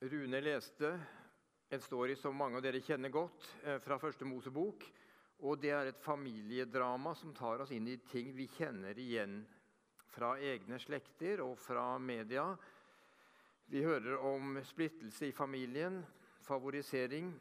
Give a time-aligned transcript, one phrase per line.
[0.00, 1.00] Rune leste
[1.68, 4.84] en story som mange av dere kjenner godt, eh, fra første Mosebok.
[5.40, 9.38] Og det er et familiedrama som tar oss inn i ting vi kjenner igjen
[10.12, 12.44] fra egne slekter og fra media.
[13.68, 16.04] Vi hører om splittelse i familien,
[16.42, 17.32] favorisering.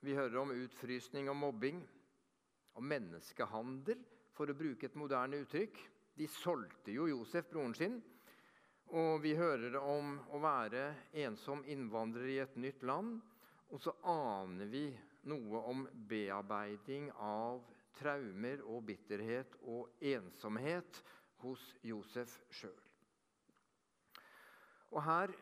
[0.00, 1.86] Vi hører om utfrysning og mobbing.
[2.74, 4.00] Om menneskehandel,
[4.32, 5.76] for å bruke et moderne uttrykk.
[6.16, 8.02] De solgte jo Josef, broren sin.
[8.88, 10.86] Og vi hører om å være
[11.20, 13.18] ensom innvandrer i et nytt land.
[13.68, 14.86] Og så aner vi
[15.28, 17.60] noe om bearbeiding av
[17.98, 21.02] traumer og bitterhet og ensomhet
[21.42, 22.80] hos Josef sjøl.
[24.96, 25.34] Og her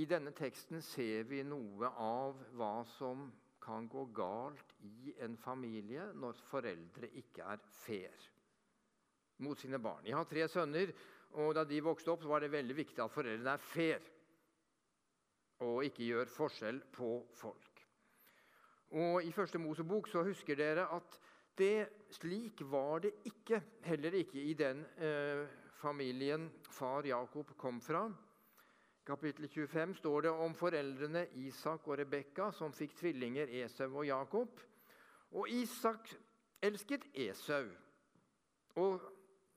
[0.00, 3.26] i denne teksten ser vi noe av hva som
[3.62, 8.30] kan gå galt i en familie når foreldre ikke er fair
[9.42, 10.06] mot sine barn.
[10.06, 10.94] Jeg har tre sønner,
[11.32, 14.10] og Da de vokste opp, var det veldig viktig at foreldrene er fair
[15.62, 17.82] og ikke gjør forskjell på folk.
[18.98, 21.18] Og I første Mosebok så husker dere at
[21.58, 25.46] det, slik var det ikke, heller ikke i den eh,
[25.78, 28.08] familien far Jakob kom fra.
[29.02, 34.06] I Kapittel 25 står det om foreldrene Isak og Rebekka, som fikk tvillinger Esau og
[34.06, 34.60] Jakob.
[35.32, 36.12] Og Isak
[36.62, 37.66] elsket Esau
[38.76, 39.00] og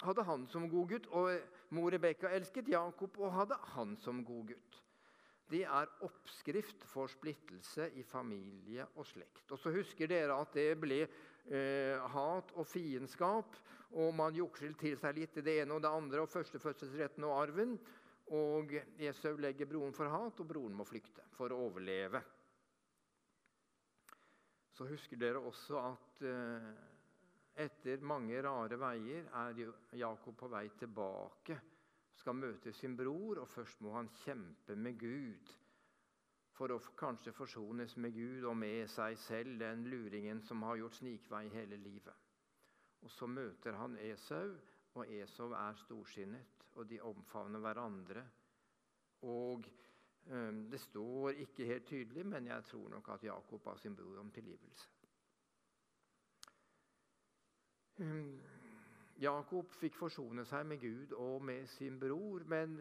[0.02, 1.08] hadde han som god gutt.
[1.08, 1.40] Og
[1.74, 4.82] mor Rebekka elsket Jakob og hadde han som god gutt.
[5.50, 9.46] Det er oppskrift for splittelse i familie og slekt.
[9.54, 13.60] Og så husker dere at det ble eh, hat og fiendskap,
[13.96, 17.38] og man jukset til seg litt i det ene og det andre, og førstefødselsretten og
[17.44, 17.78] arven.
[18.34, 22.24] Og Esau legger broren for hat, og broren må flykte for å overleve.
[24.76, 26.95] Så husker dere også at eh,
[27.56, 29.62] etter mange rare veier er
[29.96, 31.58] Jakob på vei tilbake,
[32.16, 35.54] skal møte sin bror, og først må han kjempe med Gud
[36.56, 41.00] for å kanskje forsones med Gud og med seg selv, den luringen som har gjort
[41.02, 42.16] snikvei hele livet.
[43.04, 44.56] Og Så møter han Esau,
[44.96, 48.24] og Esau er storsinnet, og de omfavner hverandre.
[49.28, 49.68] Og
[50.32, 54.24] um, Det står ikke helt tydelig, men jeg tror nok at Jakob ba sin bror
[54.24, 54.95] om tilgivelse.
[59.22, 62.78] Jakob fikk forsone seg med Gud og med sin bror, men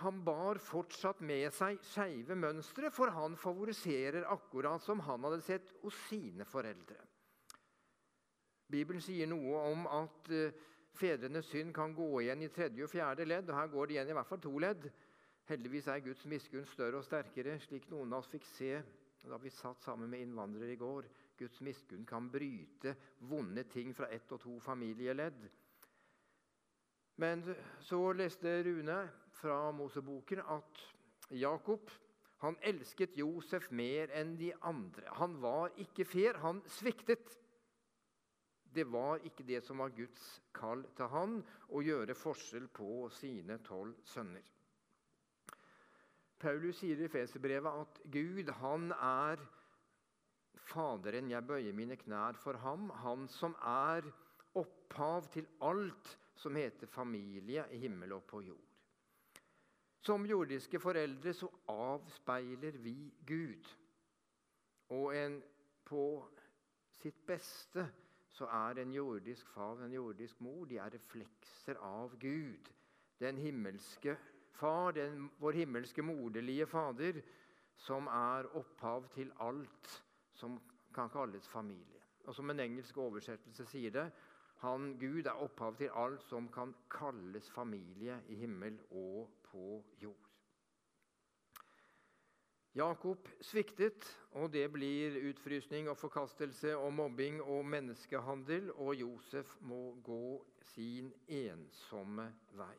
[0.00, 5.74] han bar fortsatt med seg skeive mønstre, for han favoriserer akkurat som han hadde sett
[5.82, 7.00] hos sine foreldre.
[8.72, 10.54] Bibelen sier noe om at uh,
[10.96, 13.50] fedrenes synd kan gå igjen i tredje og fjerde ledd.
[13.50, 14.86] og Her går det igjen i hvert fall to ledd.
[15.50, 18.78] Heldigvis er Guds miskunn større og sterkere, slik noen av oss fikk se
[19.22, 21.06] da vi satt sammen med innvandrere i går.
[21.42, 22.94] Guds miskunn kan bryte
[23.28, 25.42] vonde ting fra ett og to familieledd.
[27.22, 27.42] Men
[27.84, 29.02] så leste Rune
[29.36, 30.86] fra Moseboken at
[31.34, 31.90] Jakob
[32.42, 35.06] han elsket Josef mer enn de andre.
[35.20, 37.36] Han var ikke fair, han sviktet.
[38.74, 40.24] Det var ikke det som var Guds
[40.56, 41.36] kall til han,
[41.70, 44.42] å gjøre forskjell på sine tolv sønner.
[46.42, 49.44] Paulus sier i Feserbrevet at Gud han er
[50.72, 54.06] Faderen, jeg bøyer mine knær for ham, han som er
[54.56, 58.68] opphav til alt som heter familie i himmel og på jord.
[60.02, 62.96] Som jordiske foreldre så avspeiler vi
[63.26, 63.68] Gud.
[64.96, 65.36] Og en,
[65.84, 66.04] på
[66.98, 67.84] sitt beste
[68.32, 72.70] så er en jordisk far og en jordisk mor de er reflekser av Gud.
[73.20, 74.16] Den himmelske
[74.58, 77.20] far, den, vår himmelske moderlige Fader,
[77.76, 79.92] som er opphav til alt
[80.34, 80.60] som
[80.94, 82.00] kan kalles familie.
[82.24, 84.10] Og Som en engelsk oversettelse sier det
[84.62, 90.28] han, Gud er opphav til alt som kan kalles familie i himmel og på jord.
[92.74, 99.98] Jakob sviktet, og det blir utfrysning og forkastelse og mobbing og menneskehandel, og Josef må
[100.04, 102.78] gå sin ensomme vei.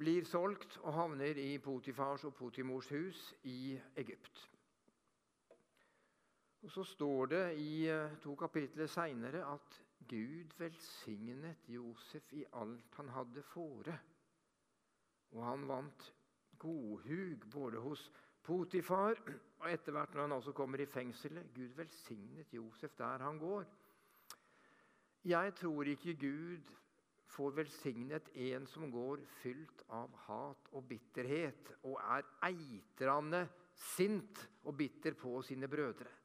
[0.00, 4.49] Blir solgt og havner i Potifars og Potimors hus i Egypt.
[6.62, 9.76] Og Så står det i eh, to kapitler seinere at
[10.08, 13.94] Gud velsignet Josef i alt han hadde fore.
[15.32, 16.10] Og han vant
[16.58, 18.10] godhug både hos
[18.44, 19.16] Potifar
[19.60, 21.48] og etter hvert når han også kommer i fengselet.
[21.54, 23.64] Gud velsignet Josef der han går.
[25.24, 26.76] Jeg tror ikke Gud
[27.30, 33.46] får velsignet en som går fylt av hat og bitterhet og er eitrende
[33.96, 36.19] sint og bitter på sine brødre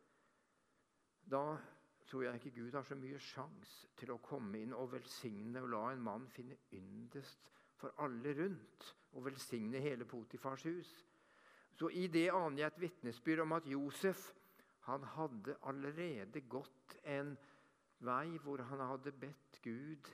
[1.31, 1.57] da
[2.06, 5.72] tror jeg ikke Gud har så mye sjans til å komme inn og velsigne og
[5.74, 7.50] la en mann finne yndest
[7.81, 10.92] for alle rundt og velsigne hele Potifars hus.
[11.75, 14.30] Så i det aner jeg et vitnesbyrd om at Josef
[14.86, 17.33] han hadde allerede gått en
[18.06, 20.12] vei hvor han hadde bedt Gud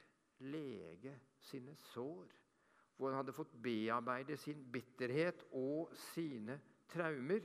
[0.47, 1.17] lege
[1.49, 2.29] sine sår.
[2.95, 6.59] Hvor han hadde fått bearbeide sin bitterhet og sine
[6.91, 7.43] traumer.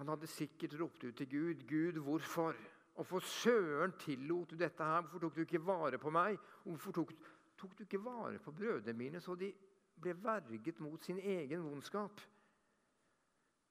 [0.00, 2.54] Han hadde sikkert ropt ut til Gud, 'Gud, hvorfor?'
[2.94, 5.00] Og for søren tillot du dette her?
[5.00, 6.38] Hvorfor tok du ikke vare på meg?
[6.64, 7.12] Hvorfor tok,
[7.56, 9.52] tok du ikke vare på brødrene mine, så de
[10.00, 12.20] ble verget mot sin egen vondskap?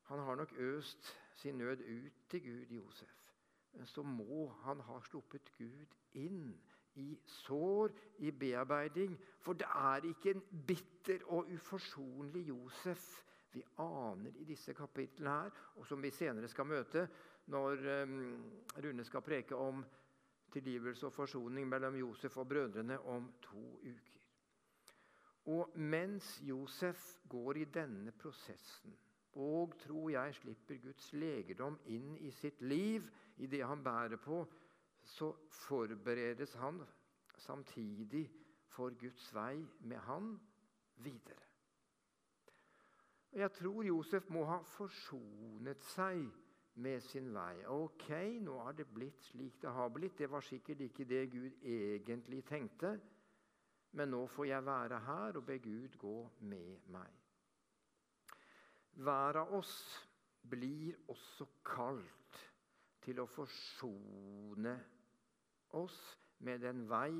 [0.10, 3.16] Han har nok øst sin nød ut til Gud, Josef.
[3.74, 6.54] Men så må han ha sluppet Gud inn
[6.96, 9.18] i sår, i bearbeiding.
[9.40, 15.56] For det er ikke en bitter og uforsonlig Josef vi aner i disse kapitlene her,
[15.76, 17.08] og som vi senere skal møte
[17.50, 18.20] når um,
[18.84, 19.82] Rune skal preke om
[20.54, 24.26] tilgivelse og forsoning mellom Josef og brødrene om to uker.
[25.50, 28.94] Og mens Josef går i denne prosessen
[29.34, 33.06] og, tror jeg, slipper Guds legedom inn i sitt liv,
[33.38, 34.42] i det han bærer på,
[35.06, 35.32] så
[35.66, 36.82] forberedes han
[37.38, 38.26] samtidig
[38.74, 40.34] for Guds vei med han
[41.06, 41.49] videre.
[43.32, 46.24] Og Jeg tror Josef må ha forsonet seg
[46.82, 47.66] med sin vei.
[47.68, 48.10] Ok,
[48.42, 50.18] nå har det blitt slik det har blitt.
[50.18, 52.96] Det var sikkert ikke det Gud egentlig tenkte.
[53.92, 57.10] Men nå får jeg være her og be Gud gå med meg.
[59.00, 59.76] Hver av oss
[60.50, 62.40] blir også kalt
[63.04, 64.74] til å forsone
[65.78, 66.00] oss
[66.44, 67.14] med den vei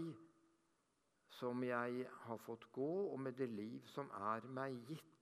[1.40, 5.19] som jeg har fått gå, og med det liv som er meg gitt,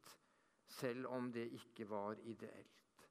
[0.67, 3.05] selv om det ikke var ideelt.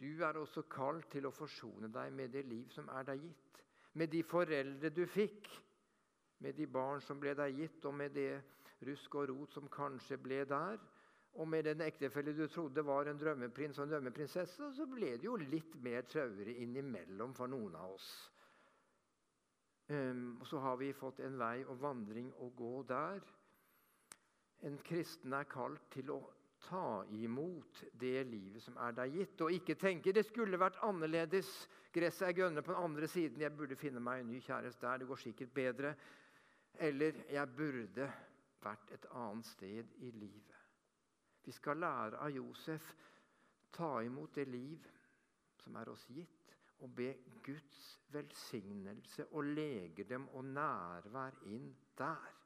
[0.00, 3.62] Du er også kalt til å forsone deg med det liv som er deg gitt,
[3.96, 5.48] med de foreldre du fikk,
[6.44, 8.42] med de barn som ble deg gitt, og med det
[8.84, 10.76] rusk og rot som kanskje ble der,
[11.36, 15.28] og med den ektefelle du trodde var en drømmeprins og en drømmeprinsesse, så ble det
[15.28, 18.08] jo litt mer traurig innimellom for noen av oss.
[19.88, 23.20] Um, og så har vi fått en vei og vandring å gå der.
[24.66, 26.18] En kristen er kalt til å
[26.66, 31.48] ta imot det livet som er deg gitt, og ikke tenke det skulle vært annerledes.
[31.94, 33.40] Gresset er grønnere på den andre siden.
[33.40, 35.02] Jeg burde finne meg en ny kjæreste der.
[35.02, 35.94] Det går sikkert bedre.
[36.78, 38.08] Eller jeg burde
[38.64, 40.62] vært et annet sted i livet.
[41.46, 42.90] Vi skal lære av Josef
[43.76, 44.88] ta imot det liv
[45.62, 47.12] som er oss gitt, og be
[47.44, 52.45] Guds velsignelse og legedom og nærvær inn der.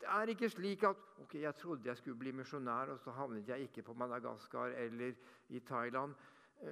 [0.00, 3.48] Det er ikke slik at ok, jeg trodde jeg skulle bli misjonær, og så havnet
[3.48, 5.12] jeg ikke på Madagaskar eller
[5.48, 6.14] i Thailand.
[6.62, 6.68] Eh,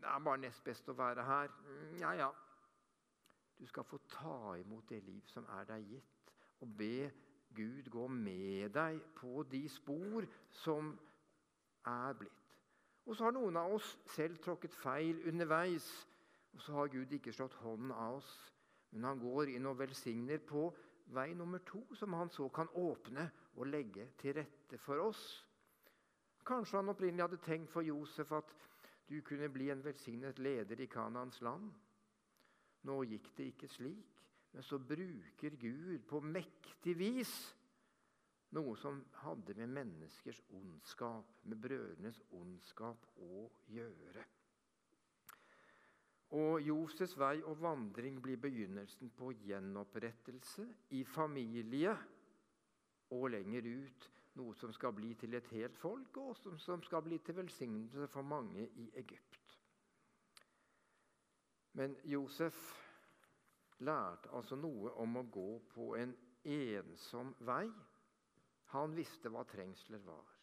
[0.00, 1.54] det er bare nest best å være her.
[2.00, 2.28] Ja, ja.
[3.58, 7.10] Du skal få ta imot det liv som er deg gitt, og be
[7.54, 10.92] Gud gå med deg på de spor som
[11.86, 12.44] er blitt.
[13.08, 15.86] Og så har noen av oss selv tråkket feil underveis.
[16.52, 18.30] Og så har Gud ikke slått hånden av oss,
[18.90, 20.68] men han går inn og velsigner på
[21.14, 25.22] vei nummer to, som han så kan åpne og legge til rette for oss.
[26.46, 28.54] Kanskje han opprinnelig hadde tenkt for Josef at
[29.08, 31.70] du kunne bli en velsignet leder i Kanans land.
[32.88, 34.14] Nå gikk det ikke slik.
[34.52, 37.32] Men så bruker Gud på mektig vis
[38.56, 44.24] noe som hadde med menneskers ondskap, med brødrenes ondskap, å gjøre.
[46.36, 50.66] Og Josefs vei og vandring blir begynnelsen på gjenopprettelse
[50.98, 51.94] i familie
[53.16, 57.18] og lenger ut noe som skal bli til et helt folk, og som skal bli
[57.24, 59.56] til velsignelse for mange i Egypt.
[61.78, 62.58] Men Josef
[63.78, 67.68] lærte altså noe om å gå på en ensom vei.
[68.74, 70.34] Han visste hva trengsler var.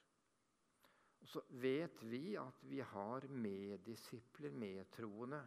[1.22, 5.42] Og Så vet vi at vi har meddisipler, medtroende,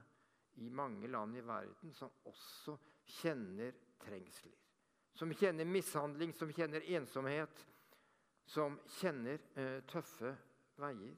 [0.59, 2.77] i mange land i verden som også
[3.19, 4.57] kjenner trengsler.
[5.19, 7.65] Som kjenner mishandling, som kjenner ensomhet,
[8.49, 10.35] som kjenner eh, tøffe
[10.79, 11.17] veier.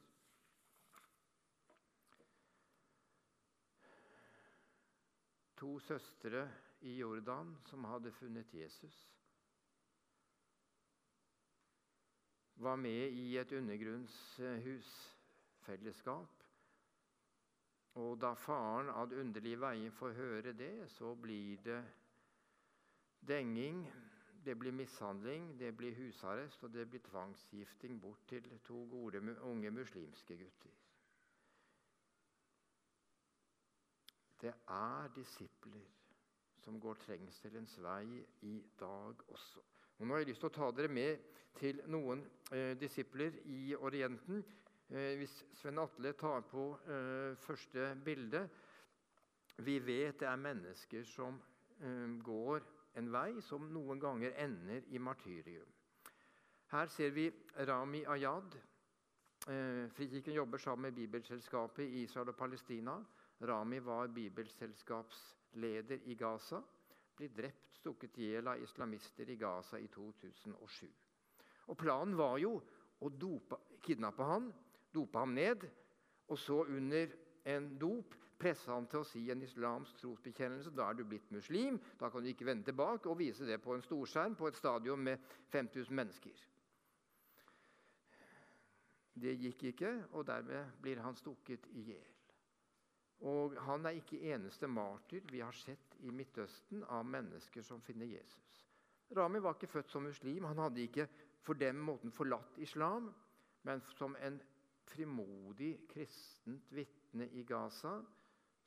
[5.60, 6.46] to søstre
[6.88, 8.96] i Jordan som hadde funnet Jesus.
[12.54, 16.44] Var med i et undergrunnshusfellesskap.
[17.94, 21.80] Og da faren av underlige veier får høre det, så blir det
[23.26, 23.82] denging,
[24.44, 29.70] det blir mishandling, det blir husarrest og det blir tvangsgifting bort til to gode unge
[29.70, 30.76] muslimske gutter.
[34.40, 35.88] Det er disipler
[36.64, 39.60] som går trengselens vei i dag også.
[39.98, 41.18] Og Nå har jeg lyst til å ta dere med
[41.58, 44.40] til noen eh, disipler i Orienten.
[44.90, 48.40] Eh, hvis Sven Atle tar på eh, første bilde
[49.62, 51.36] Vi vet det er mennesker som
[51.78, 52.64] eh, går
[52.98, 55.68] en vei som noen ganger ender i martyrium.
[56.72, 57.28] Her ser vi
[57.68, 58.56] Rami Ayad.
[59.94, 62.96] Frikirken jobber sammen med Bibelselskapet i Israel og Palestina.
[63.42, 66.60] Rami var bibelselskapsleder i Gaza.
[67.16, 70.90] Ble drept stukket i hjel av islamister i Gaza i 2007.
[71.66, 72.56] Og Planen var jo
[73.00, 74.50] å dope, kidnappe han,
[74.94, 75.66] dope ham ned,
[76.28, 77.06] og så under
[77.44, 80.72] en dop presse ham til å si en islamsk trosbekjennelse.
[80.76, 81.78] Da er du blitt muslim.
[82.00, 85.02] Da kan du ikke vende tilbake og vise det på en storskjerm på et stadion
[85.04, 85.20] med
[85.52, 86.46] 5000 mennesker.
[89.20, 92.08] Det gikk ikke, og dermed blir han stukket i hjel.
[93.28, 98.08] Og han er ikke eneste martyr vi har sett i Midtøsten av mennesker som finner
[98.08, 98.62] Jesus.
[99.16, 100.46] Rami var ikke født som muslim.
[100.48, 101.08] Han hadde ikke
[101.44, 103.10] for den måten forlatt islam,
[103.62, 104.38] men som en
[104.90, 107.96] frimodig kristent vitne i Gaza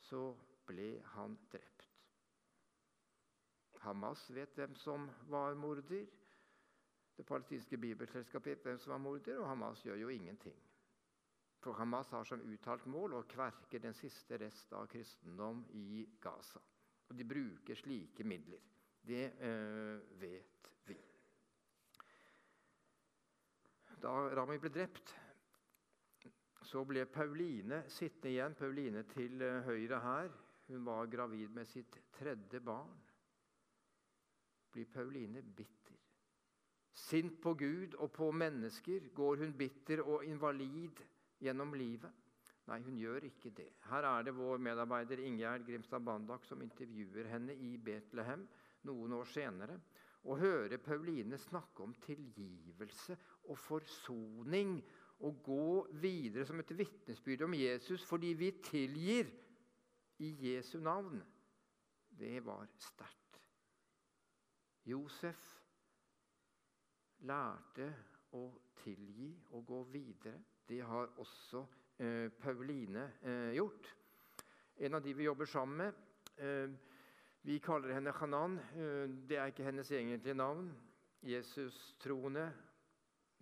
[0.07, 0.23] så
[0.67, 1.87] ble han drept.
[3.83, 6.05] Hamas vet hvem som var morder.
[7.17, 10.55] Det palestinske bibelselskapet vet hvem som var morder, og Hamas gjør jo ingenting.
[11.63, 16.59] For Hamas har som uttalt mål å kverke den siste rest av kristendom i Gaza.
[17.07, 18.63] Og de bruker slike midler.
[19.03, 20.97] Det øh, vet vi.
[24.03, 25.13] Da Rami ble drept,
[26.73, 28.55] så ble Pauline sittende igjen.
[28.57, 30.31] Pauline til øh, høyre her.
[30.71, 32.95] Hun var gravid med sitt tredje barn.
[34.73, 35.99] Blir Pauline bitter?
[36.97, 41.03] Sint på Gud og på mennesker går hun bitter og invalid
[41.43, 42.09] gjennom livet?
[42.71, 43.69] Nei, hun gjør ikke det.
[43.91, 48.47] Her er det vår medarbeider Ingjerd Grimstad Bandak som intervjuer henne i Betlehem
[48.87, 49.77] noen år senere.
[50.23, 53.17] Og hører Pauline snakke om tilgivelse
[53.51, 54.77] og forsoning
[55.19, 59.29] og gå videre som et vitnesbyrd om Jesus fordi vi tilgir
[60.19, 61.21] i Jesu navn.
[62.19, 63.39] Det var sterkt.
[64.85, 65.43] Josef
[67.23, 67.87] lærte
[68.35, 68.47] å
[68.83, 70.39] tilgi og gå videre.
[70.67, 71.63] Det har også
[71.97, 73.87] eh, Pauline eh, gjort.
[74.83, 76.69] En av de vi jobber sammen med eh,
[77.43, 78.59] Vi kaller henne Hanan.
[78.75, 80.69] Eh, det er ikke hennes egentlige navn.
[81.23, 82.49] Jesus-troende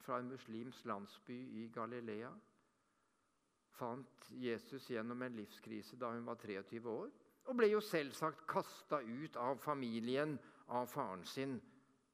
[0.02, 2.32] fra en muslimsk landsby i Galilea.
[3.78, 7.12] Fant Jesus gjennom en livskrise da hun var 23 år.
[7.50, 10.36] Og ble jo selvsagt kasta ut av familien
[10.72, 11.58] av faren sin,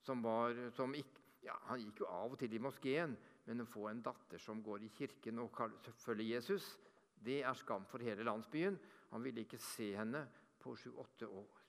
[0.01, 3.15] som, var, som ikke, ja, Han gikk jo av og til i moskeen,
[3.48, 5.60] men å få en datter som går i kirken og
[6.03, 6.74] følger Jesus,
[7.24, 8.77] det er skam for hele landsbyen.
[9.12, 10.25] Han ville ikke se henne
[10.60, 11.62] på sju-åtte år.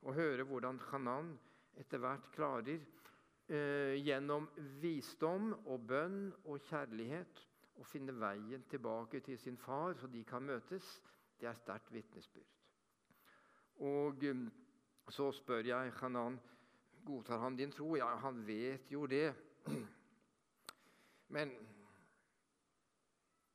[0.00, 1.34] Å høre hvordan Hanan
[1.78, 2.80] etter hvert klarer
[3.50, 4.46] gjennom
[4.78, 7.40] visdom og bønn og kjærlighet
[7.80, 10.86] å finne veien tilbake til sin far, så de kan møtes,
[11.40, 12.60] det er sterkt vitnesbyrd.
[13.80, 14.42] Og eh,
[15.08, 16.36] så spør jeg Hanan
[17.06, 17.94] godtar han din tro.
[17.96, 19.32] Ja, han vet jo det.
[21.34, 21.54] Men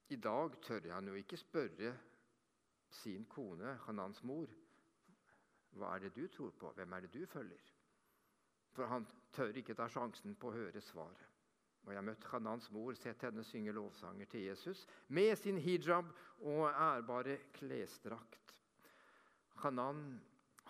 [0.09, 1.93] i dag tør han jo ikke spørre
[2.89, 4.49] sin kone, Hanans mor,
[5.75, 7.74] hva er det du tror på, hvem er det du følger?
[8.75, 11.31] For han tør ikke ta sjansen på å høre svaret.
[11.85, 16.07] Og Jeg møtte Hanans mor, sett henne synge lovsanger til Jesus med sin hijab
[16.41, 18.55] og ærbare klesdrakt.
[19.61, 20.01] Hanan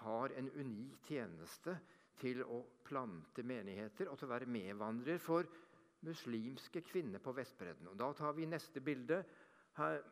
[0.04, 1.78] har en unik tjeneste
[2.20, 5.48] til å plante menigheter og til å være medvandrer for
[6.06, 7.88] muslimske kvinner på Vestbredden.
[7.92, 9.24] Og Da tar vi neste bilde.
[9.78, 10.04] Her,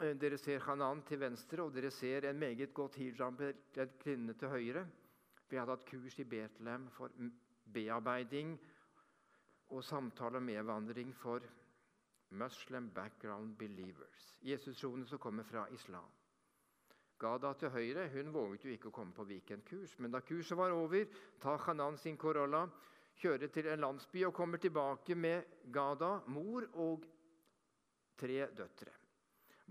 [0.00, 4.48] eh, dere ser Hanan til venstre, og dere ser en meget godt hijab-kledd kvinne til
[4.48, 4.86] høyre.
[5.48, 7.12] Vi hadde hatt kurs i Betlehem for
[7.72, 8.56] bearbeiding
[9.68, 11.44] og samtale om medvandring for
[12.30, 14.38] Muslim background believers.
[14.42, 16.10] Jesus-troende som kommer fra islam.
[17.18, 20.70] Gada til høyre hun våget jo ikke å komme på weekendkurs, men da kurset var
[20.70, 21.08] over,
[21.40, 22.68] tar Hanan sin Corolla
[23.18, 27.08] kjører til en landsby og kommer tilbake med Gada, mor og
[28.18, 28.92] tre døtre.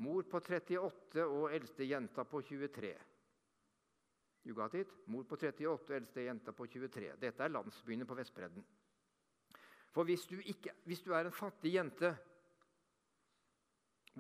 [0.04, 2.92] Mor på 38 og eldste jenta på 23.
[4.48, 4.88] You got it?
[5.12, 7.18] Mor på 38 og eldste jenta på 23.
[7.20, 8.64] Dette er landsbyene på Vestbredden.
[9.92, 12.14] For hvis du, ikke, hvis du er en fattig jente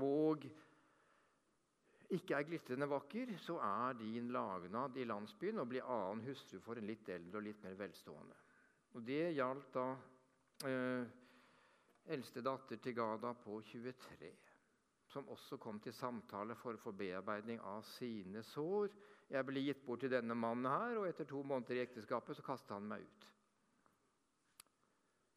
[0.03, 0.43] og
[2.10, 6.79] ikke er glitrende vakker, så er din lagnad i landsbyen å bli annen hustru for
[6.79, 8.36] en litt eldre og litt mer velstående.
[8.96, 9.88] Og Det gjaldt da
[10.67, 11.15] eh,
[12.15, 14.31] eldste datter til Gada på 23,
[15.18, 18.92] som også kom til samtale for å få bearbeiding av sine sår.
[19.34, 22.46] Jeg ble gitt bort til denne mannen her, og etter to måneder i ekteskapet så
[22.46, 23.26] kastet han meg ut.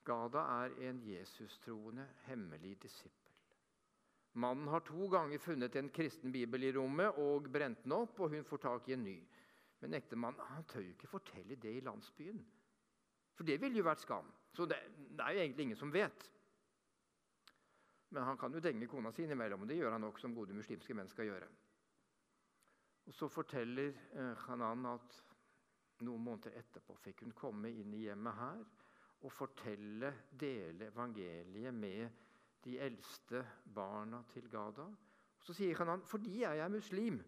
[0.04, 3.16] Gada er en Jesus-troende, hemmelig disippel.
[4.40, 8.36] Mannen har to ganger funnet en kristen bibel i rommet og brent den opp, og
[8.36, 9.16] hun får tak i en ny.
[9.80, 12.44] Men ektemannen tør jo ikke fortelle det i landsbyen.
[13.34, 14.28] For det ville jo vært skam.
[14.52, 14.76] Så det,
[15.16, 16.28] det er jo egentlig ingen som vet.
[18.10, 20.54] Men han kan jo denge kona si innimellom, og det gjør han nok som gode
[20.56, 21.50] muslimske menn skal gjøre.
[23.06, 25.20] Og Så forteller eh, Hanan at
[26.06, 28.60] noen måneder etterpå fikk hun komme inn i hjemmet her
[29.20, 32.20] og fortelle, dele evangeliet med
[32.64, 34.86] de eldste barna til Gada.
[35.38, 37.20] Og Så sier Hanan fordi jeg er muslim.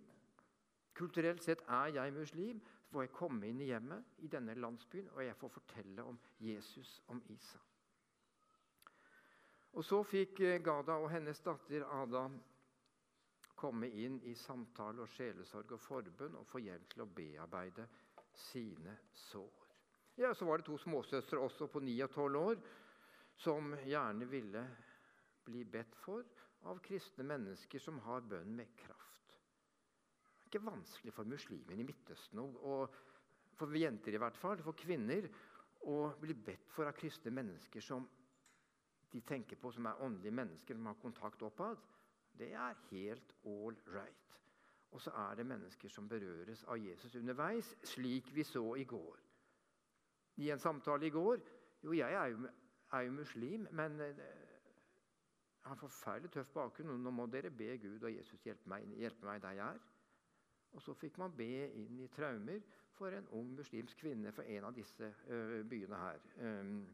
[0.94, 2.62] Kulturelt sett er jeg muslim.
[2.84, 6.18] Så får jeg komme inn i hjemmet i denne landsbyen og jeg får fortelle om
[6.40, 7.60] Jesus, om Isa.
[9.72, 12.26] Og Så fikk eh, Gada og hennes datter Ada
[13.56, 17.86] komme inn i samtale og sjelesorg og forbønn og få hjelp til å bearbeide
[18.50, 18.98] sine
[19.30, 19.68] sår.
[20.20, 22.64] Ja, Så var det to småsøstre også på 9 og 12 år
[23.40, 24.66] som gjerne ville
[25.46, 26.26] bli bedt for
[26.68, 29.32] av kristne mennesker som har bønn med kraft.
[29.32, 32.92] Det er ikke vanskelig for muslimer i Midtøsten, og
[33.56, 35.26] for jenter i hvert fall, for kvinner,
[35.88, 38.04] å bli bedt for av kristne mennesker som
[39.12, 41.76] de tenker på som er åndelige mennesker, som har kontakt oppad.
[42.38, 44.38] Det er helt all right.
[44.92, 49.20] Og så er det mennesker som berøres av Jesus underveis, slik vi så i går.
[50.36, 51.40] I en samtale i går
[51.82, 52.48] Jo, jeg er jo,
[52.92, 57.00] er jo muslim, men eh, jeg har en forferdelig tøff bakgrunn.
[57.02, 59.80] Nå må dere be Gud og Jesus hjelpe meg, hjelpe meg der jeg er.
[60.72, 61.48] Og så fikk man be
[61.80, 62.62] inn i traumer
[62.94, 66.22] for en ung muslimsk kvinne fra en av disse uh, byene her.
[66.38, 66.86] Um,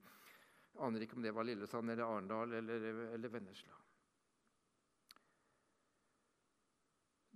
[0.85, 3.79] aner ikke om det var Lillesand eller Arendal eller, eller Vennesla.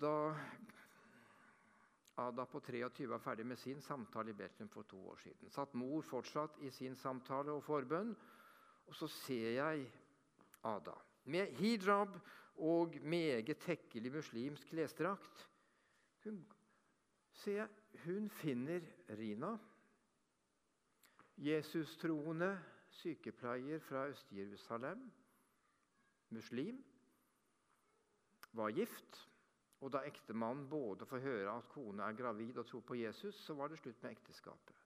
[0.02, 0.14] Da
[2.22, 5.72] Ada på 23 var ferdig med sin samtale i Betlehem for to år siden, satt
[5.74, 8.12] mor fortsatt i sin samtale og forbønn,
[8.86, 9.86] og så ser jeg
[10.62, 10.94] Ada
[11.24, 12.18] med hijab
[12.62, 15.48] og meget tekkelig muslimsk klesdrakt.
[16.24, 16.44] Hun,
[18.04, 18.80] hun finner
[19.18, 19.56] Rina,
[21.36, 22.52] Jesus-troende
[23.00, 25.04] sykepleier fra Øst-Jerusalem,
[26.30, 26.80] muslim,
[28.52, 29.28] var gift.
[29.82, 33.54] Og da ektemannen både får høre at kone er gravid og tror på Jesus, så
[33.58, 34.76] var det slutt med ekteskapet.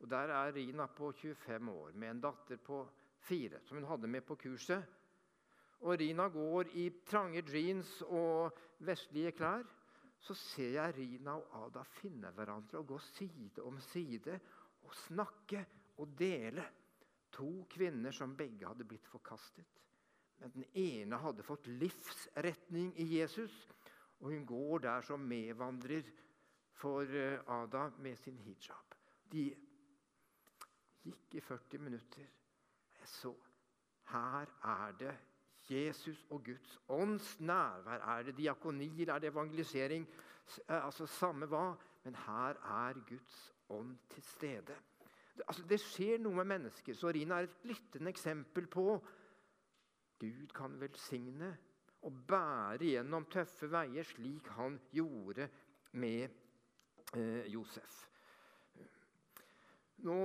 [0.00, 2.84] Og Der er Rina på 25 år med en datter på
[3.18, 4.84] fire, som hun hadde med på kurset
[5.84, 9.64] og Rina går i trange jeans og vestlige klær,
[10.24, 14.38] så ser jeg Rina og Ada finne hverandre og gå side om side
[14.84, 15.66] og snakke
[16.00, 16.64] og dele.
[17.34, 19.80] To kvinner som begge hadde blitt forkastet.
[20.38, 23.54] Men den ene hadde fått livsretning i Jesus,
[24.20, 26.06] og hun går der som medvandrer
[26.78, 28.94] for eh, Ada med sin hijab.
[29.32, 29.48] De
[31.04, 32.30] gikk i 40 minutter.
[33.00, 33.34] Jeg så
[34.12, 35.14] her er det
[35.70, 38.00] Jesus og Guds ånds nærvær.
[38.16, 40.08] Er det diakonier, er det evangelisering?
[40.68, 44.76] Eh, altså Samme hva, men her er Guds ånd til stede.
[45.42, 46.94] Altså, det skjer noe med mennesker.
[46.94, 48.86] Så Rina er et lyttende eksempel på
[50.20, 51.50] Gud kan velsigne
[52.04, 55.48] og bære gjennom tøffe veier, slik han gjorde
[56.00, 56.28] med
[57.16, 58.02] eh, Josef.
[60.04, 60.18] Nå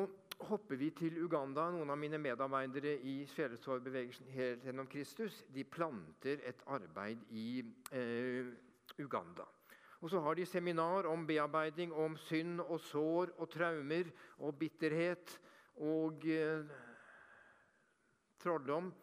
[0.50, 1.70] hopper vi til Uganda.
[1.72, 7.64] Noen av mine medarbeidere i Sjelesorgbevegelsen helt gjennom Kristus de planter et arbeid i
[7.96, 8.52] eh,
[9.00, 9.48] Uganda.
[10.00, 15.36] Og så har de seminar om bearbeiding, om synd og sår og traumer og bitterhet
[15.76, 16.70] og eh,
[18.40, 18.94] trolldom.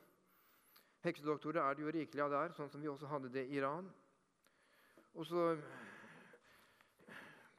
[1.04, 3.90] Heksedoktorer er det jo rikelig av der, sånn som vi også hadde det i Iran.
[5.16, 5.50] Og så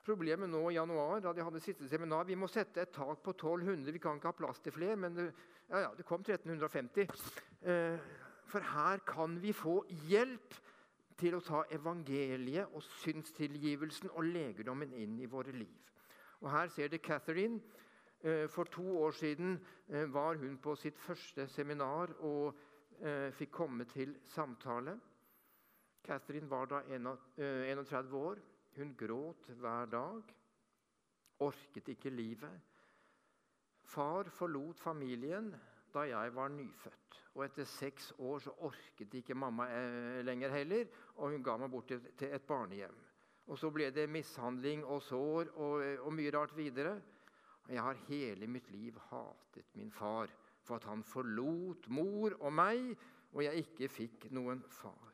[0.08, 3.34] Problemet nå i januar, da de hadde siste seminar Vi må sette et tak på
[3.34, 3.92] 1200.
[3.92, 5.26] Vi kan ikke ha plass til flere, men det,
[5.68, 7.12] ja, ja, det kom 1350.
[7.68, 8.06] Eh,
[8.48, 10.56] for her kan vi få hjelp
[11.18, 15.92] til å ta evangeliet og synstilgivelsen og legedommen inn i våre liv.
[16.42, 17.60] Og Her ser det Catherine.
[18.22, 22.66] Eh, for to år siden eh, var hun på sitt første seminar og
[23.38, 24.96] fikk komme til samtale.
[26.02, 28.40] Catherine var da 31 år.
[28.78, 30.34] Hun gråt hver dag,
[31.40, 32.62] orket ikke livet.
[33.88, 35.54] Far forlot familien
[35.98, 37.20] da jeg var nyfødt.
[37.36, 41.72] Og etter seks år så orket ikke mamma eh, lenger heller, og hun ga meg
[41.74, 43.04] bort til, et barnehjem.
[43.48, 46.98] Og Så ble det mishandling og sår og, og mye rart videre.
[47.68, 50.32] Jeg har hele mitt liv hatet min far
[50.64, 52.92] for at han forlot mor og meg,
[53.32, 55.14] og jeg ikke fikk noen far.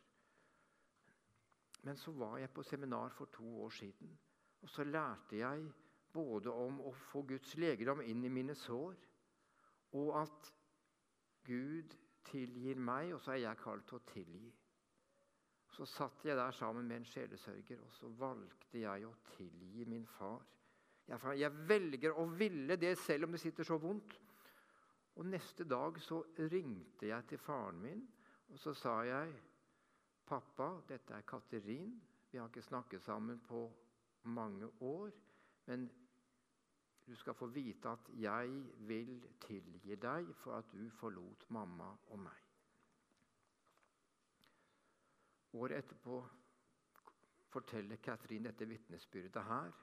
[1.83, 4.17] Men så var jeg på seminar for to år siden,
[4.61, 5.65] og så lærte jeg
[6.13, 8.95] både om å få Guds legedom inn i mine sår,
[9.99, 10.53] og at
[11.45, 14.49] Gud tilgir meg, og så er jeg kalt til å tilgi.
[15.73, 20.06] Så satt jeg der sammen med en sjelesørger, og så valgte jeg å tilgi min
[20.06, 20.43] far.
[21.08, 24.19] Jeg, jeg velger å ville det selv om det sitter så vondt.
[25.17, 28.06] Og Neste dag så ringte jeg til faren min,
[28.49, 29.34] og så sa jeg
[30.25, 32.01] 'Pappa, dette er Katerin.
[32.32, 33.71] Vi har ikke snakket sammen på
[34.23, 35.12] mange år.'
[35.65, 35.89] 'Men
[37.05, 42.19] du skal få vite at jeg vil tilgi deg for at du forlot mamma og
[42.19, 42.49] meg.'
[45.53, 46.21] Året etterpå
[47.53, 49.73] forteller Katrin dette vitnesbyrdet her.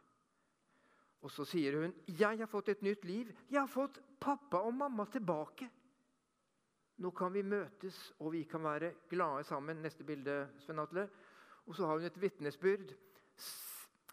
[1.20, 3.30] Og så sier hun, 'Jeg har fått et nytt liv.
[3.50, 5.70] Jeg har fått pappa og mamma tilbake.'
[7.00, 9.76] Nå kan vi møtes, og vi kan være glade sammen.
[9.76, 11.08] Neste bilde, Sven Atle.
[11.66, 12.92] Og så har hun et vitnesbyrd.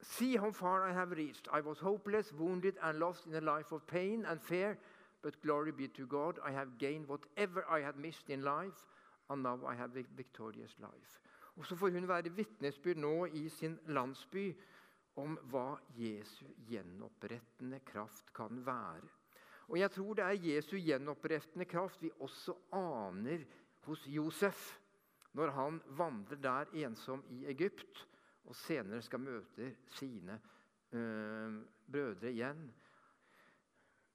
[0.02, 1.48] See how far I have reached.
[1.52, 4.78] I was hopeless, wounded and lost in a life of pain and fear.
[5.22, 8.86] But glory be to God, I have gained whatever I had missed in life,
[9.30, 11.20] and now I have a victorious life.
[11.58, 14.56] Og Så får hun være vitnesbyrd nå i sin landsby
[15.16, 19.10] om hva Jesu gjenopprettende kraft kan være.
[19.68, 23.44] Og jeg tror det er Jesu gjenopprettende kraft vi også aner
[23.84, 24.78] hos Josef
[25.34, 28.08] når han vandrer der ensom i Egypt
[28.48, 30.40] og senere skal møte sine
[30.96, 31.58] eh,
[31.92, 32.68] brødre igjen.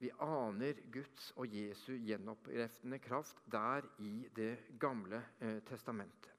[0.03, 6.31] Vi aner Guds og Jesu gjenoppreftende kraft der i Det gamle eh, testamentet.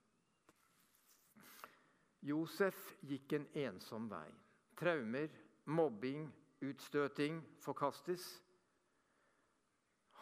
[2.23, 4.27] Josef gikk en ensom vei.
[4.79, 5.31] Traumer,
[5.65, 6.29] mobbing,
[6.63, 8.27] utstøting forkastes.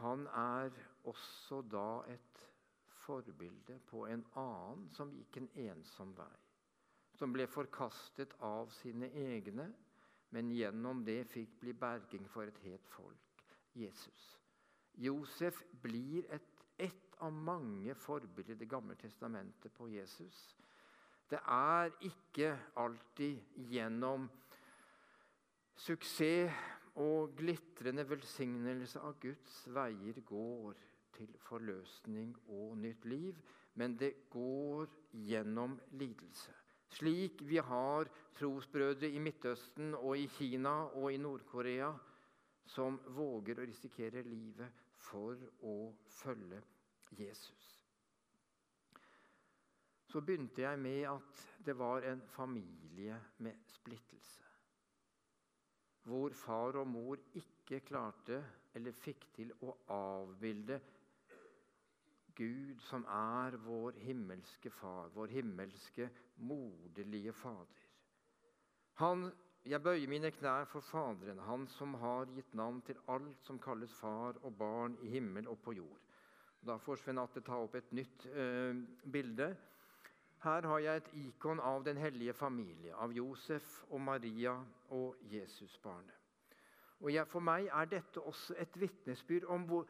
[0.02, 0.74] Han er
[1.06, 2.46] også da et
[3.06, 6.41] forbilde på en annen som gikk en ensom vei.
[7.22, 9.68] Som ble forkastet av sine egne,
[10.34, 13.44] men gjennom det fikk bli berging for et helt folk
[13.78, 14.24] Jesus.
[14.98, 20.40] Josef blir et, et av mange forbilder i Det gamle testamentet på Jesus.
[21.30, 23.38] Det er ikke alltid
[23.70, 24.26] gjennom
[25.78, 26.58] suksess
[27.06, 30.82] og glitrende velsignelse av Guds veier går
[31.16, 33.38] til forløsning og nytt liv,
[33.78, 34.90] men det går
[35.30, 36.61] gjennom lidelse.
[36.92, 41.92] Slik vi har trosbrødre i Midtøsten og i Kina og i Nord-Korea
[42.74, 45.76] som våger å risikere livet for å
[46.22, 46.60] følge
[47.18, 47.68] Jesus.
[50.12, 54.44] Så begynte jeg med at det var en familie med splittelse.
[56.04, 58.42] Hvor far og mor ikke klarte
[58.76, 60.82] eller fikk til å avbilde
[62.36, 67.88] Gud som er vår himmelske far, vår himmelske, moderlige Fader.
[69.02, 69.32] Han,
[69.65, 73.94] jeg bøyer mine knær for Faderen, Han som har gitt navn til alt som kalles
[73.94, 76.00] far og barn i himmel og på jord.
[76.65, 78.76] Da får Svein Atte ta opp et nytt eh,
[79.12, 79.56] bilde.
[80.44, 84.56] Her har jeg et ikon av den hellige familie, av Josef og Maria
[84.89, 86.17] og Jesusbarnet.
[87.02, 89.88] Og For meg er dette også et vitnesbyrd om hvor,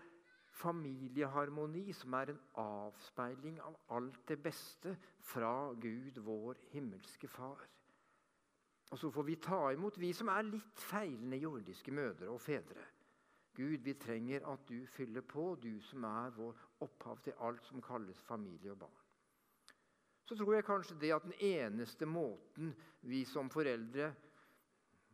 [0.51, 7.67] familieharmoni, som er en avspeiling av alt det beste fra Gud, vår himmelske Far.
[8.91, 12.83] Og så får vi ta imot, vi som er litt feilende jordiske mødre og fedre.
[13.55, 17.83] Gud, vi trenger at du fyller på, du som er vår opphav til alt som
[17.83, 18.99] kalles familie og barn.
[20.25, 24.11] Så tror jeg kanskje det at den eneste måten vi som foreldre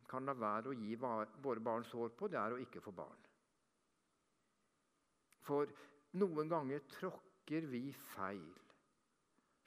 [0.10, 3.27] kan la være å gi våre barn sår på, det er å ikke få barn.
[5.48, 5.72] For
[6.20, 8.48] noen ganger tråkker vi feil.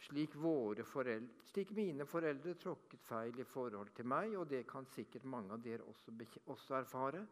[0.00, 5.28] Slik, foreldre, slik, mine foreldre tråkket feil i forhold til meg, og det kan sikkert
[5.28, 6.14] mange av dere også,
[6.46, 7.26] også erfare.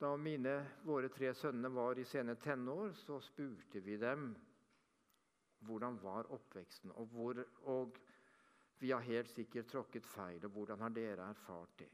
[0.00, 4.34] Da mine, våre tre sønner var i sene tenår, så spurte vi dem
[5.66, 6.92] hvordan var oppveksten.
[7.00, 7.40] Og, hvor,
[7.72, 7.96] og
[8.82, 11.88] vi har helt sikkert tråkket feil, og hvordan har dere erfart det?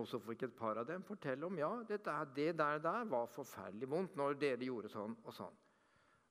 [0.00, 3.28] Og så fikk et par av dem fortelle om ja, dette, det der, der var
[3.34, 5.58] forferdelig vondt når dere gjorde sånn og sånn.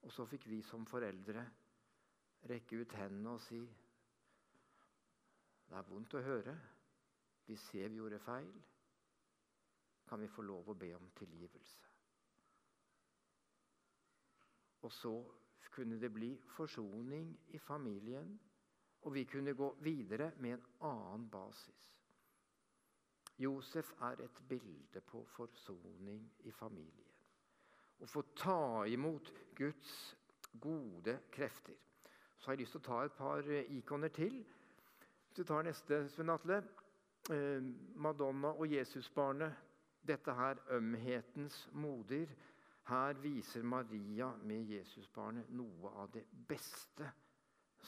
[0.02, 1.44] Og så fikk vi som foreldre
[2.50, 3.60] rekke ut hendene og si
[5.70, 6.56] Det er vondt å høre.
[7.46, 8.50] Vi ser vi gjorde feil.
[10.10, 11.86] Kan vi få lov å be om tilgivelse?
[14.82, 15.14] Og så
[15.72, 18.34] kunne det bli forsoning i familien,
[19.02, 22.01] og vi kunne gå videre med en annen basis.
[23.38, 27.08] Josef er et bilde på forsoning i familien.
[28.02, 30.18] Å få ta imot Guds
[30.62, 31.78] gode krefter.
[32.38, 34.40] Så har jeg lyst til å ta et par eh, ikoner til.
[35.38, 36.62] Du tar neste, Sven Atle.
[37.30, 37.62] Eh,
[38.02, 39.68] Madonna og Jesusbarnet
[40.08, 42.26] Dette her ømhetens moder.
[42.88, 47.12] Her viser Maria med Jesusbarnet noe av det beste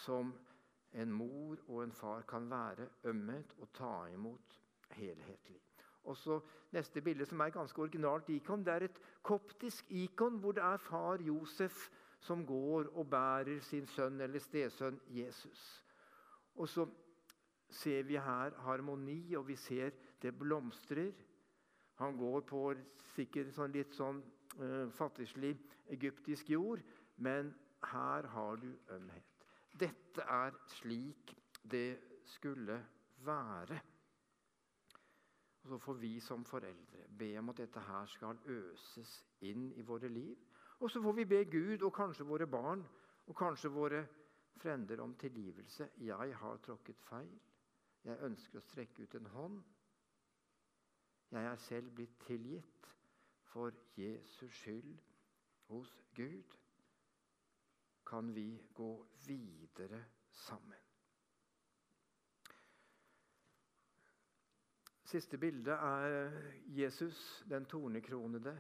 [0.06, 0.30] som
[0.94, 4.60] en mor og en far kan være ømhet og ta imot
[4.96, 5.62] helhetlig.
[6.04, 6.40] Og så
[6.74, 10.78] Neste bilde, som er ganske originalt ikon, det er et koptisk ikon hvor det er
[10.82, 15.62] far Josef som går og bærer sin sønn eller stesønn Jesus.
[16.56, 16.88] Og så
[17.70, 21.12] ser vi her harmoni, og vi ser det blomstrer.
[22.02, 22.64] Han går på
[23.14, 24.24] sikkert sånn litt sånn
[24.58, 25.54] uh, fattigslig
[25.94, 26.82] egyptisk jord,
[27.18, 27.54] men
[27.92, 29.50] her har du ømhet.
[29.78, 31.38] Dette er slik
[31.70, 32.82] det skulle
[33.26, 33.93] være.
[35.64, 39.82] Og Så får vi som foreldre be om at dette her skal øses inn i
[39.82, 40.36] våre liv.
[40.80, 42.84] Og så får vi be Gud og kanskje våre barn
[43.28, 44.06] og kanskje våre
[44.60, 45.90] frender om tilgivelse.
[45.98, 47.40] Jeg har tråkket feil.
[48.04, 49.62] Jeg ønsker å strekke ut en hånd.
[51.32, 52.92] Jeg er selv blitt tilgitt
[53.54, 55.00] for Jesus skyld
[55.72, 56.58] hos Gud
[58.06, 60.83] kan vi gå videre sammen.
[65.14, 66.32] Siste bilde er
[66.66, 68.54] Jesus, den tornekronede.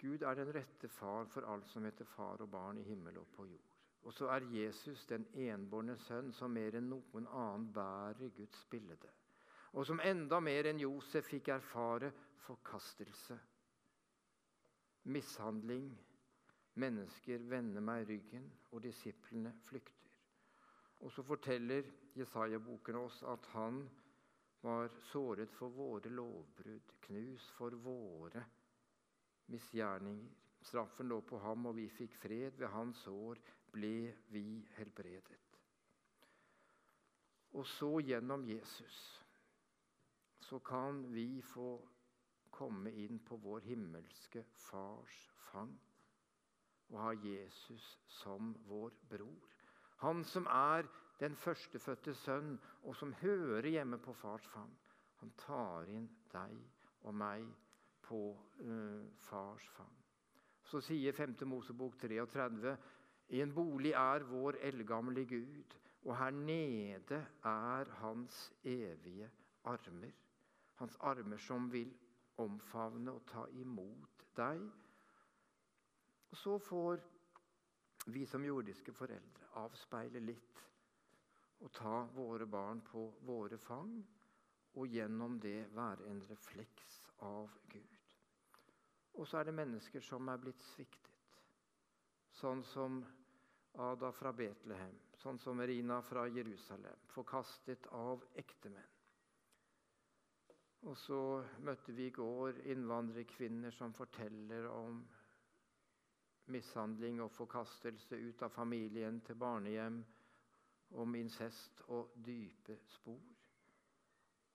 [0.00, 3.28] Gud er den rette far for alt som heter far og barn i himmel og
[3.36, 3.76] på jord.
[4.02, 9.12] Og så er Jesus den enbårne sønn som mer enn noen annen bærer Guds bilde.
[9.78, 12.10] Og som enda mer enn Josef fikk erfare
[12.42, 13.38] forkastelse,
[15.04, 15.92] mishandling,
[16.74, 20.11] Mennesker vender meg ryggen, og disiplene flykter.
[21.02, 23.82] Og så forteller Jesaja-boken oss at han
[24.62, 28.44] var såret for våre lovbrudd, knust for våre
[29.50, 30.30] misgjerninger.
[30.62, 32.54] Straffen lå på ham, og vi fikk fred.
[32.58, 33.40] Ved hans sår
[33.74, 34.44] ble vi
[34.76, 35.40] helbredet.
[37.58, 39.00] Og så gjennom Jesus
[40.42, 41.74] så kan vi få
[42.52, 45.18] komme inn på vår himmelske Fars
[45.50, 45.72] fang
[46.92, 47.84] og ha Jesus
[48.20, 49.51] som vår bror.
[50.02, 50.88] Han som er
[51.20, 54.72] den førstefødte sønn, og som hører hjemme på fars fang.
[55.22, 56.56] Han tar inn deg
[57.06, 57.46] og meg
[58.02, 58.22] på
[58.66, 59.94] uh, fars fang.
[60.66, 61.36] Så sier 5.
[61.46, 62.74] Mosebok 33.:
[63.30, 69.30] I En bolig er vår eldgamle Gud, og her nede er hans evige
[69.64, 70.12] armer.
[70.82, 71.94] Hans armer som vil
[72.42, 74.62] omfavne og ta imot deg
[76.32, 77.00] og Så får
[78.06, 80.62] vi som jordiske foreldre avspeile litt
[81.62, 83.94] og ta våre barn på våre fang,
[84.74, 87.98] og gjennom det være en refleks av Gud.
[89.14, 91.36] Og så er det mennesker som er blitt sviktet,
[92.40, 93.02] sånn som
[93.80, 98.98] Ada fra Betlehem, sånn som Rina fra Jerusalem, forkastet av ektemenn.
[100.90, 101.20] Og så
[101.62, 104.98] møtte vi i går innvandrerkvinner som forteller om
[106.46, 110.04] mishandling og forkastelse ut av familien til barnehjem,
[110.90, 113.20] om incest og dype spor.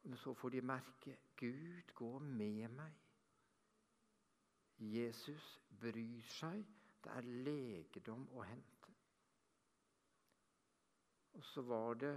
[0.03, 2.93] Men så får de merke Gud gå med meg.
[4.77, 6.65] Jesus bryr seg.
[7.03, 8.93] Det er legedom å hente.
[11.37, 12.13] Og så var det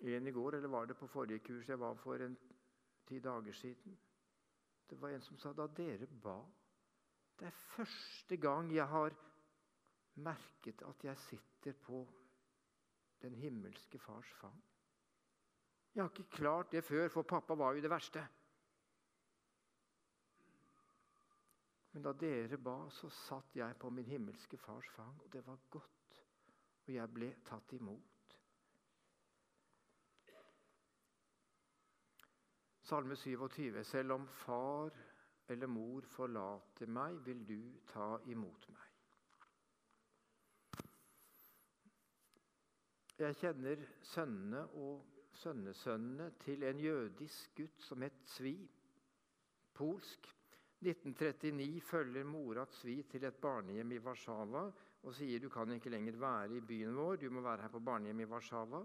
[0.00, 2.36] en i går, eller var det på forrige kurs jeg var for en
[3.06, 3.98] ti dager siden?
[4.90, 6.38] Det var en som sa da dere ba
[7.40, 9.14] det er første gang jeg har
[10.20, 12.02] merket at jeg sitter på
[13.22, 14.60] den himmelske fars fang.
[15.94, 18.26] Jeg har ikke klart det før, for pappa var jo det verste.
[21.92, 25.58] Men da dere ba, så satt jeg på min himmelske fars fang, og det var
[25.70, 26.22] godt.
[26.86, 28.36] Og jeg ble tatt imot.
[32.90, 33.84] Salme 27.
[33.84, 35.09] Selv om far
[35.50, 37.58] eller mor forlater meg, vil du
[37.90, 38.86] ta imot meg.
[43.20, 43.82] Jeg kjenner
[44.14, 45.02] sønnene og
[45.42, 48.54] sønnesønnene til en jødisk gutt som het Svi.
[49.76, 50.30] Polsk.
[50.80, 54.62] 1939 følger mora Svi til et barnehjem i Warszawa
[55.00, 57.82] og sier du kan ikke lenger være i byen vår, du må være her på
[57.84, 58.80] barnehjem i Warszawa.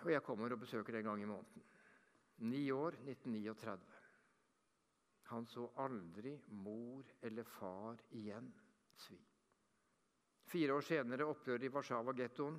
[0.00, 1.64] Og jeg kommer og besøker en gang i måneden.
[2.48, 3.99] Ni år, 1939.
[5.30, 8.50] Han så aldri mor eller far igjen
[8.98, 9.14] svi.
[10.50, 12.56] Fire år senere opprøret i Warszawa-gettoen.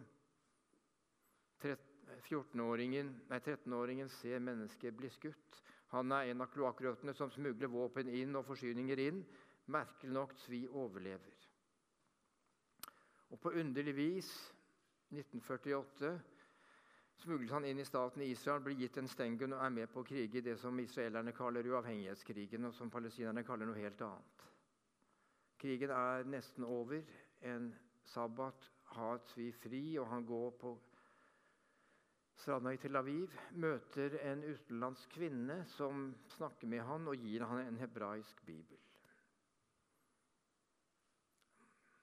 [1.62, 5.60] 13-åringen ser mennesket bli skutt.
[5.91, 9.19] Han er en av kloakkrøttene som smugler våpen inn og forsyninger inn.
[9.71, 11.36] Merkelig nok Svi overlever.
[13.31, 14.31] Og på underlig vis,
[15.12, 16.19] 1948,
[17.21, 20.07] smugles han inn i staten Israel, blir gitt en stengun og er med på å
[20.07, 24.45] krige i det som israelerne kaller uavhengighetskrigen, og som palestinerne kaller noe helt annet.
[25.62, 27.03] Krigen er nesten over.
[27.45, 27.69] En
[28.10, 30.71] sabbat har Tzvi fri, og han går på
[32.41, 33.36] stranda i Tel Aviv.
[33.62, 38.79] Møter en utenlandsk kvinne som snakker med han og gir han en hebraisk bibel.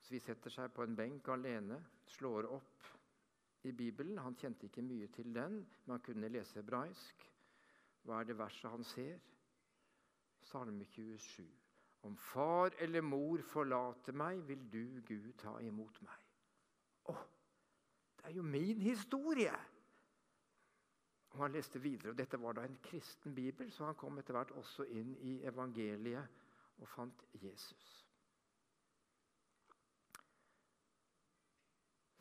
[0.04, 1.82] Tzvi setter seg på en benk alene,
[2.14, 2.97] slår opp
[3.62, 4.18] i Bibelen.
[4.18, 7.24] Han kjente ikke mye til den, men han kunne lese hebraisk.
[8.02, 9.18] Hva er det verset han ser?
[10.42, 11.46] Salme 27.
[12.02, 16.22] Om far eller mor forlater meg, vil du, Gud, ta imot meg.
[17.10, 17.16] Å,
[18.18, 19.54] det er jo min historie!
[21.28, 24.34] Og Han leste videre, og dette var da en kristen bibel, så han kom etter
[24.34, 26.38] hvert også inn i evangeliet
[26.78, 28.07] og fant Jesus.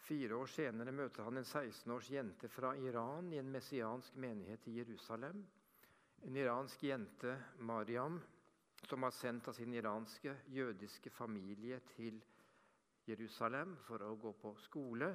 [0.08, 4.70] Fire år senere møter han en 16 års jente fra Iran i en messiansk menighet
[4.72, 5.42] i Jerusalem.
[6.24, 7.34] En iransk jente,
[7.68, 8.16] Mariam,
[8.88, 12.22] som var sendt av sin iranske jødiske familie til
[13.10, 15.12] Jerusalem for å gå på skole.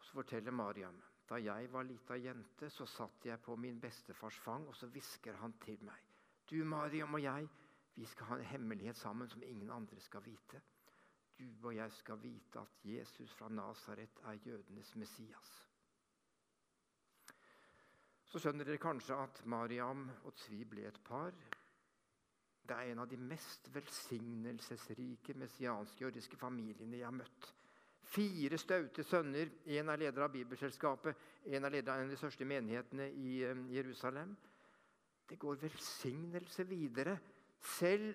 [0.00, 0.96] Så forteller Mariam
[1.28, 5.36] da jeg var lita jente, så satt jeg på min bestefars fang, og så hvisker
[5.40, 6.00] han til meg.
[6.48, 7.48] Du, Mariam og jeg,
[7.94, 10.60] vi skal ha en hemmelighet sammen som ingen andre skal vite
[11.42, 15.50] du og jeg skal vite at Jesus fra Nasaret er jødenes Messias.
[18.24, 21.34] Så skjønner dere kanskje at Mariam og Tzvi ble et par.
[22.62, 27.50] Det er en av de mest velsignelsesrike messianske jødiske familiene jeg har møtt.
[28.12, 29.50] Fire staute sønner.
[29.76, 33.38] En er leder av Bibelselskapet, en er leder av en av de største menighetene i
[33.44, 34.34] eh, Jerusalem.
[35.28, 37.18] Det går velsignelse videre,
[37.62, 38.14] selv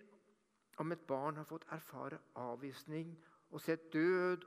[0.77, 3.15] om et barn har fått erfare avvisning
[3.49, 4.45] og sett død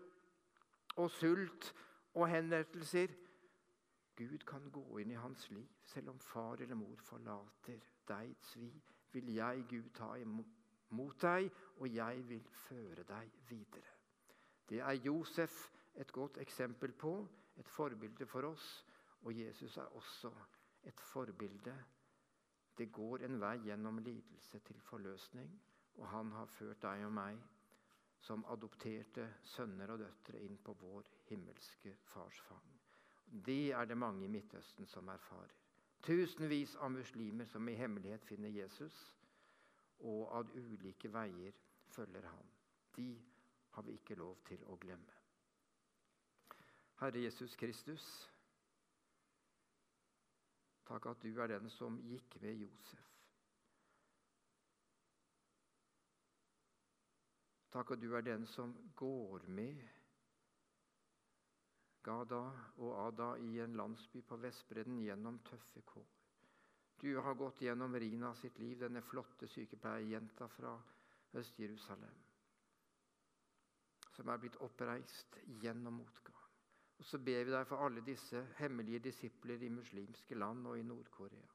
[0.97, 1.73] og sult
[2.15, 3.15] og henrettelser
[4.21, 5.69] Gud kan gå inn i hans liv.
[5.83, 8.69] Selv om far eller mor forlater deg, Svi,
[9.15, 11.49] vil jeg, Gud, ta imot deg,
[11.81, 13.95] og jeg vil føre deg videre.
[14.69, 17.15] Det er Josef et godt eksempel på,
[17.57, 18.69] et forbilde for oss.
[19.23, 20.31] Og Jesus er også
[20.85, 21.75] et forbilde.
[22.77, 25.51] Det går en vei gjennom lidelse til forløsning.
[25.99, 27.41] Og han har ført deg og meg
[28.21, 32.69] som adopterte sønner og døtre inn på vår himmelske fars fang.
[33.31, 35.55] Det er det mange i Midtøsten som erfarer.
[36.03, 38.97] Tusenvis av muslimer som i hemmelighet finner Jesus,
[40.01, 41.57] og av ulike veier
[41.93, 42.53] følger han.
[42.97, 43.11] De
[43.71, 45.17] har vi ikke lov til å glemme.
[47.01, 48.05] Herre Jesus Kristus,
[50.89, 53.07] takk at du er den som gikk med Josef.
[57.71, 59.83] Takk at du er den som går med
[62.03, 62.41] Gada
[62.81, 66.09] og Ada i en landsby på Vestbredden gjennom tøffe kår.
[67.01, 70.73] Du har gått gjennom Rina sitt liv, denne flotte sykepleierjenta fra
[71.37, 72.17] Øst-Jerusalem,
[74.17, 76.41] som er blitt oppreist gjennom motgang.
[76.99, 80.85] Og Så ber vi deg for alle disse hemmelige disipler i muslimske land og i
[80.85, 81.47] Nord-Korea,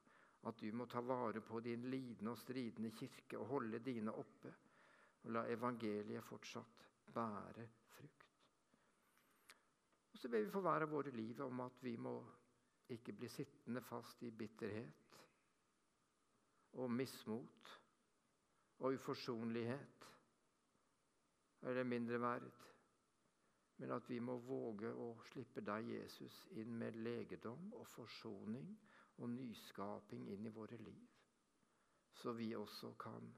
[0.50, 4.54] at du må ta vare på din lidende og stridende kirke og holde dine oppe
[5.26, 8.26] og la evangeliet fortsatt bære frukt.
[10.14, 12.16] Og Så ber vi for hver av våre liv om at vi må
[12.90, 15.18] ikke bli sittende fast i bitterhet
[16.74, 17.72] og mismot
[18.80, 20.08] og uforsonlighet
[21.62, 22.52] eller mindreverd,
[23.78, 28.70] men at vi må våge å slippe deg, Jesus, inn med legedom og forsoning
[29.18, 31.08] og nyskaping inn i våre liv,
[32.22, 33.34] så vi også kan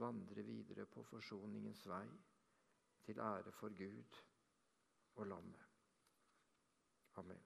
[0.00, 2.06] vandre videre på forsoningens vei,
[3.06, 4.22] til ære for Gud
[5.16, 5.68] og landet.
[7.14, 7.45] Amen.